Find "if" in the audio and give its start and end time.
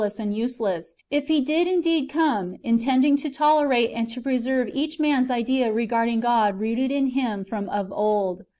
1.11-1.27